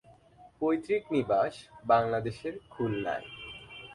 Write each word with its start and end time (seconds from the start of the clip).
পৈতৃক 0.61 1.03
নিবাস 1.11 1.53
বাংলাদেশের 1.85 2.55
খুলনায়। 2.69 3.25